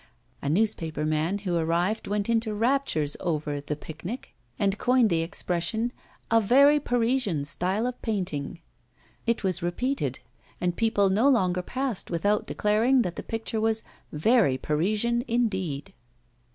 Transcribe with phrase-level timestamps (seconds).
[0.41, 5.91] A newspaper man who arrived went into raptures over the 'Picnic,' and coined the expression
[6.31, 8.61] 'a very Parisian style of painting.'
[9.27, 10.17] It was repeated,
[10.59, 15.93] and people no longer passed without declaring that the picture was 'very Parisian' indeed.